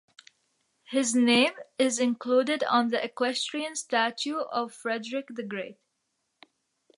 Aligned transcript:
His 0.85 1.13
name 1.13 1.53
is 1.77 1.99
included 1.99 2.63
on 2.63 2.87
the 2.87 3.05
Equestrian 3.05 3.75
statue 3.75 4.37
of 4.37 4.73
Frederick 4.73 5.27
the 5.29 5.43
Great. 5.43 5.77